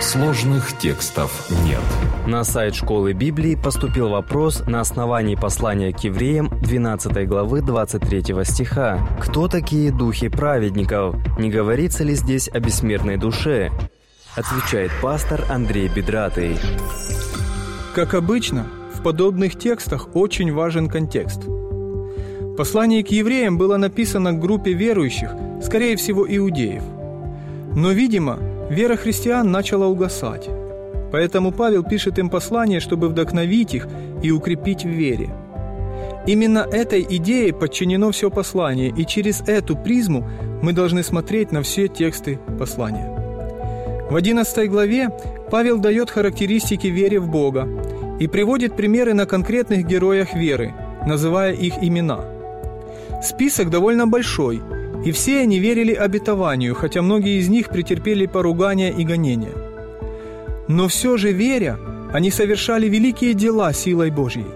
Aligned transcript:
Сложных 0.00 0.76
текстов 0.78 1.50
нет. 1.64 1.80
На 2.26 2.44
сайт 2.44 2.74
школы 2.74 3.14
Библии 3.14 3.54
поступил 3.54 4.10
вопрос 4.10 4.62
на 4.66 4.80
основании 4.80 5.36
послания 5.36 5.92
к 5.92 6.00
евреям 6.00 6.50
12 6.60 7.26
главы 7.26 7.62
23 7.62 8.44
стиха. 8.44 9.00
Кто 9.20 9.48
такие 9.48 9.90
духи 9.90 10.28
праведников? 10.28 11.16
Не 11.38 11.50
говорится 11.50 12.04
ли 12.04 12.14
здесь 12.14 12.48
о 12.48 12.60
бессмертной 12.60 13.16
душе? 13.16 13.70
Отвечает 14.36 14.90
пастор 15.00 15.44
Андрей 15.50 15.88
Бедратый. 15.88 16.58
Как 17.94 18.12
обычно, 18.12 18.66
в 18.94 19.02
подобных 19.02 19.58
текстах 19.58 20.14
очень 20.14 20.52
важен 20.52 20.88
контекст. 20.88 21.40
Послание 22.58 23.02
к 23.02 23.08
евреям 23.08 23.56
было 23.56 23.78
написано 23.78 24.32
к 24.32 24.40
группе 24.40 24.74
верующих, 24.74 25.30
скорее 25.62 25.96
всего, 25.96 26.26
иудеев. 26.28 26.82
Но, 27.74 27.92
видимо, 27.92 28.38
вера 28.70 28.96
христиан 28.96 29.50
начала 29.50 29.86
угасать. 29.86 30.48
Поэтому 31.12 31.52
Павел 31.52 31.84
пишет 31.84 32.18
им 32.18 32.28
послание, 32.28 32.80
чтобы 32.80 33.08
вдохновить 33.08 33.74
их 33.74 33.88
и 34.22 34.30
укрепить 34.30 34.84
в 34.84 34.88
вере. 34.88 35.30
Именно 36.26 36.66
этой 36.70 37.06
идее 37.08 37.52
подчинено 37.52 38.10
все 38.10 38.30
послание, 38.30 38.92
и 38.96 39.06
через 39.06 39.40
эту 39.46 39.76
призму 39.76 40.28
мы 40.62 40.72
должны 40.72 41.04
смотреть 41.04 41.52
на 41.52 41.62
все 41.62 41.86
тексты 41.86 42.40
послания. 42.58 43.12
В 44.10 44.16
11 44.16 44.68
главе 44.68 45.10
Павел 45.50 45.78
дает 45.78 46.10
характеристики 46.10 46.88
вере 46.88 47.20
в 47.20 47.28
Бога 47.28 47.68
и 48.18 48.26
приводит 48.26 48.76
примеры 48.76 49.14
на 49.14 49.26
конкретных 49.26 49.86
героях 49.86 50.34
веры, 50.34 50.74
называя 51.06 51.52
их 51.52 51.74
имена. 51.80 52.24
Список 53.22 53.70
довольно 53.70 54.06
большой– 54.06 54.60
и 55.06 55.12
все 55.12 55.42
они 55.42 55.60
верили 55.60 55.92
обетованию, 55.92 56.74
хотя 56.74 57.00
многие 57.00 57.38
из 57.38 57.48
них 57.48 57.68
претерпели 57.68 58.26
поругания 58.26 58.90
и 58.90 59.04
гонения. 59.04 59.54
Но 60.66 60.88
все 60.88 61.16
же 61.16 61.30
веря, 61.30 61.78
они 62.12 62.32
совершали 62.32 62.88
великие 62.88 63.34
дела 63.34 63.72
силой 63.72 64.10
Божьей. 64.10 64.46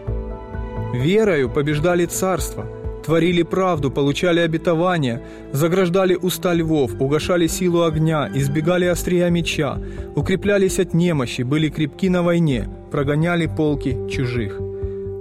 Верою 0.93 1.48
побеждали 1.51 2.05
царство, 2.05 2.67
творили 3.06 3.45
правду, 3.45 3.93
получали 3.93 4.41
обетование, 4.41 5.23
заграждали 5.53 6.17
уста 6.17 6.53
львов, 6.53 7.01
угошали 7.01 7.47
силу 7.47 7.84
огня, 7.84 8.28
избегали 8.34 8.87
острия 8.87 9.31
меча, 9.31 9.78
укреплялись 10.17 10.81
от 10.81 10.95
немощи, 10.95 11.43
были 11.43 11.69
крепки 11.69 12.09
на 12.09 12.25
войне, 12.25 12.69
прогоняли 12.91 13.47
полки 13.47 13.97
чужих. 14.11 14.59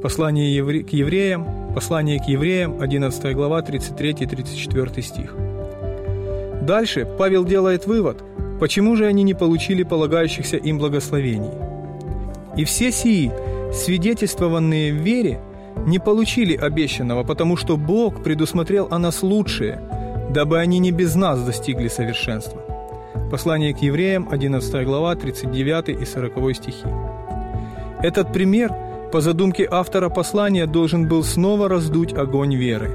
Послание 0.02 0.83
к 0.83 0.89
евреям, 0.89 1.45
послание 1.73 2.20
к 2.20 2.25
евреям, 2.25 2.81
11 2.81 3.36
глава, 3.36 3.62
33-34 3.62 5.02
стих. 5.02 5.36
Дальше 6.62 7.08
Павел 7.17 7.45
делает 7.45 7.86
вывод, 7.86 8.23
почему 8.59 8.95
же 8.95 9.06
они 9.06 9.23
не 9.23 9.34
получили 9.34 9.84
полагающихся 9.84 10.58
им 10.58 10.78
благословений. 10.78 11.52
И 12.58 12.66
все 12.66 12.92
сии, 12.92 13.31
свидетельствованные 13.73 14.92
в 14.92 14.97
вере, 14.97 15.40
не 15.86 16.00
получили 16.00 16.56
обещанного, 16.56 17.23
потому 17.23 17.56
что 17.56 17.78
Бог 17.78 18.23
предусмотрел 18.23 18.88
о 18.92 19.00
нас 19.00 19.23
лучшее, 19.23 19.81
дабы 20.31 20.59
они 20.59 20.80
не 20.80 20.92
без 20.92 21.16
нас 21.16 21.42
достигли 21.42 21.88
совершенства. 21.88 22.62
Послание 23.31 23.73
к 23.73 23.80
евреям, 23.80 24.28
11 24.30 24.86
глава, 24.86 25.16
39 25.16 25.90
и 26.02 26.06
40 26.06 26.56
стихи. 26.56 26.86
Этот 28.02 28.34
пример– 28.34 28.73
по 29.11 29.21
задумке 29.21 29.67
автора 29.69 30.09
послания 30.09 30.67
должен 30.67 31.07
был 31.07 31.23
снова 31.23 31.67
раздуть 31.67 32.13
огонь 32.13 32.55
веры. 32.55 32.91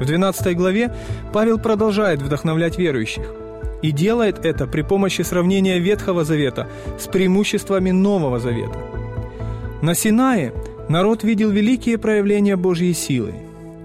В 0.00 0.04
12 0.04 0.56
главе 0.56 0.94
Павел 1.32 1.58
продолжает 1.58 2.22
вдохновлять 2.22 2.78
верующих 2.78 3.24
и 3.82 3.90
делает 3.90 4.44
это 4.44 4.66
при 4.66 4.82
помощи 4.82 5.22
сравнения 5.22 5.78
Ветхого 5.78 6.24
Завета 6.24 6.68
с 6.98 7.06
преимуществами 7.06 7.90
Нового 7.90 8.38
Завета. 8.38 8.78
На 9.82 9.94
Синае 9.94 10.52
народ 10.88 11.24
видел 11.24 11.50
великие 11.50 11.98
проявления 11.98 12.56
Божьей 12.56 12.94
силы. 12.94 13.34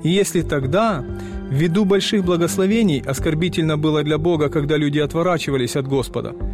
И 0.03 0.09
если 0.09 0.41
тогда, 0.41 1.03
ввиду 1.49 1.85
больших 1.85 2.23
благословений, 2.23 3.03
оскорбительно 3.05 3.77
было 3.77 4.03
для 4.03 4.17
Бога, 4.17 4.49
когда 4.49 4.77
люди 4.77 4.99
отворачивались 4.99 5.75
от 5.75 5.87
Господа– 5.87 6.35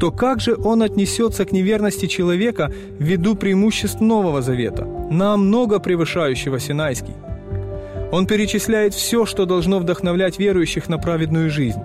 то 0.00 0.10
как 0.10 0.40
же 0.40 0.56
он 0.56 0.82
отнесется 0.82 1.44
к 1.44 1.52
неверности 1.52 2.06
человека 2.06 2.72
ввиду 2.98 3.34
преимуществ 3.36 4.00
Нового 4.00 4.42
Завета, 4.42 4.84
намного 5.10 5.78
превышающего 5.78 6.58
Синайский? 6.58 7.14
Он 8.12 8.26
перечисляет 8.26 8.94
все, 8.94 9.26
что 9.26 9.44
должно 9.44 9.78
вдохновлять 9.78 10.38
верующих 10.38 10.88
на 10.88 10.98
праведную 10.98 11.50
жизнь. 11.50 11.80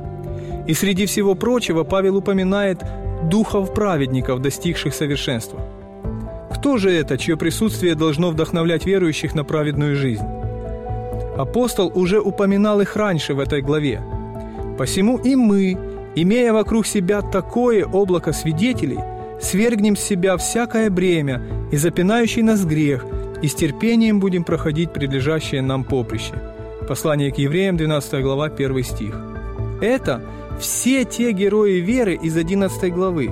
И 0.68 0.74
среди 0.74 1.06
всего 1.06 1.34
прочего 1.36 1.84
Павел 1.84 2.18
упоминает 2.18 2.84
духов 3.24 3.74
праведников, 3.74 4.41
достигших 4.41 4.94
совершенства. 4.94 5.59
Кто 6.53 6.78
же 6.78 6.91
это, 6.91 7.18
чье 7.18 7.38
присутствие 7.38 7.96
должно 7.96 8.31
вдохновлять 8.31 8.86
верующих 8.86 9.34
на 9.34 9.44
праведную 9.44 9.96
жизнь? 9.96 10.26
Апостол 11.38 11.91
уже 11.96 12.20
упоминал 12.20 12.81
их 12.81 12.96
раньше 12.96 13.34
в 13.34 13.40
этой 13.40 13.62
главе. 13.62 14.02
«Посему 14.78 15.18
и 15.18 15.36
мы, 15.36 15.78
Имея 16.16 16.53
вокруг 16.53 16.86
себя 16.86 17.22
такое 17.22 17.86
облако 17.86 18.34
свидетелей, 18.34 19.00
свергнем 19.40 19.96
с 19.96 20.02
себя 20.02 20.38
всякое 20.38 20.90
бремя 20.90 21.42
и 21.72 21.78
запинающий 21.78 22.42
нас 22.42 22.66
грех, 22.66 23.06
и 23.42 23.47
с 23.47 23.53
терпением 23.53 24.20
будем 24.20 24.44
проходить 24.44 24.92
предлежащее 24.92 25.62
нам 25.62 25.84
поприще. 25.84 26.34
Послание 26.88 27.31
к 27.31 27.38
евреям, 27.38 27.78
12 27.78 28.22
глава, 28.24 28.46
1 28.46 28.84
стих. 28.84 29.16
Это 29.81 30.22
все 30.59 31.06
те 31.06 31.31
герои 31.31 31.80
веры 31.80 32.16
из 32.16 32.36
11 32.36 32.94
главы, 32.94 33.31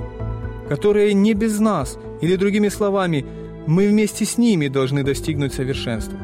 которые 0.68 1.12
не 1.14 1.34
без 1.34 1.58
нас, 1.58 1.98
или 2.22 2.36
другими 2.36 2.68
словами, 2.68 3.26
мы 3.66 3.88
вместе 3.88 4.24
с 4.24 4.38
ними 4.38 4.68
должны 4.68 5.02
достигнуть 5.02 5.52
совершенства. 5.52 6.18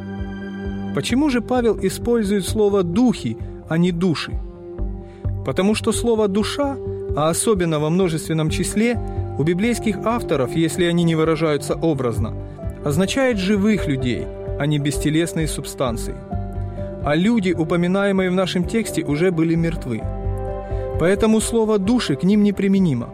Почему 0.95 1.29
же 1.29 1.41
Павел 1.41 1.79
использует 1.83 2.47
слово 2.47 2.83
«духи», 2.83 3.37
а 3.69 3.77
не 3.77 3.91
«души»? 3.93 4.33
Потому 5.45 5.75
что 5.75 5.93
слово 5.93 6.29
«душа», 6.29 6.77
а 7.17 7.29
особенно 7.29 7.79
во 7.79 7.91
множественном 7.91 8.51
числе, 8.51 8.99
у 9.39 9.43
библейских 9.43 9.99
авторов, 10.05 10.57
если 10.57 10.85
они 10.85 11.05
не 11.05 11.15
выражаются 11.15 11.75
образно, 11.75 12.35
означает 12.85 13.39
живых 13.39 13.87
людей, 13.87 14.27
а 14.59 14.67
не 14.67 14.79
бестелесные 14.79 15.49
субстанции. 15.49 16.15
А 17.05 17.15
люди, 17.15 17.53
упоминаемые 17.53 18.31
в 18.31 18.35
нашем 18.35 18.65
тексте, 18.65 19.05
уже 19.05 19.31
были 19.31 19.55
мертвы. 19.55 20.01
Поэтому 20.99 21.41
слово 21.41 21.79
«души» 21.79 22.17
к 22.17 22.23
ним 22.23 22.43
неприменимо. 22.43 23.11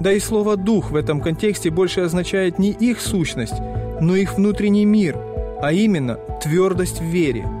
Да 0.00 0.12
и 0.12 0.20
слово 0.20 0.56
«дух» 0.56 0.90
в 0.90 0.96
этом 0.96 1.20
контексте 1.20 1.70
больше 1.70 2.00
означает 2.00 2.58
не 2.58 2.70
их 2.70 3.00
сущность, 3.00 3.54
но 4.00 4.14
их 4.16 4.36
внутренний 4.36 4.84
мир, 4.84 5.16
а 5.62 5.72
именно 5.72 6.18
твердость 6.42 7.00
в 7.00 7.04
вере– 7.04 7.46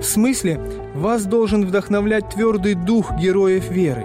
в 0.00 0.04
смысле, 0.04 0.60
вас 0.96 1.26
должен 1.26 1.64
вдохновлять 1.64 2.30
твердый 2.30 2.74
дух 2.74 3.12
героев 3.16 3.70
веры. 3.70 4.04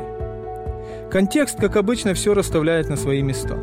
Контекст, 1.10 1.60
как 1.60 1.76
обычно, 1.76 2.14
все 2.14 2.34
расставляет 2.34 2.90
на 2.90 2.98
свои 2.98 3.22
места. 3.22 3.58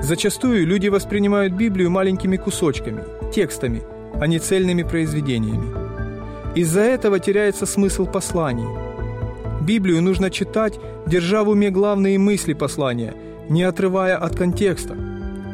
Зачастую 0.00 0.66
люди 0.66 0.88
воспринимают 0.88 1.54
Библию 1.54 1.90
маленькими 1.90 2.36
кусочками, 2.36 3.04
текстами, 3.34 3.82
а 4.20 4.26
не 4.26 4.38
цельными 4.38 4.82
произведениями. 4.82 5.74
Из-за 6.54 6.80
этого 6.80 7.18
теряется 7.18 7.66
смысл 7.66 8.06
посланий. 8.06 8.66
Библию 9.60 10.02
нужно 10.02 10.30
читать, 10.30 10.78
держа 11.06 11.44
в 11.44 11.48
уме 11.48 11.70
главные 11.70 12.18
мысли 12.18 12.52
послания, 12.52 13.14
не 13.48 13.62
отрывая 13.64 14.16
от 14.16 14.36
контекста. 14.36 14.96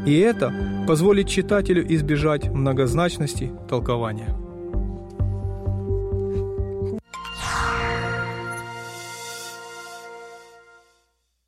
И 0.06 0.18
это 0.18 0.52
позволит 0.86 1.28
читателю 1.28 1.84
избежать 1.94 2.48
многозначности 2.50 3.50
толкования. 3.68 4.36